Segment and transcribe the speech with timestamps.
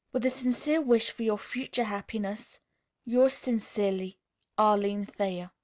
[0.11, 2.59] "With a sincere wish for your future happiness,
[3.05, 4.17] "Yours sincerely,
[4.57, 5.51] "ARLINE THAYER."